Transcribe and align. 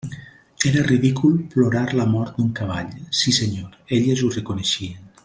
Era 0.69 0.81
ridícul 0.91 1.35
plorar 1.55 1.85
la 1.99 2.07
mort 2.13 2.39
d'un 2.39 2.49
cavall; 2.63 2.91
sí 3.21 3.37
senyor, 3.41 3.81
elles 3.99 4.25
ho 4.25 4.35
reconeixien. 4.39 5.11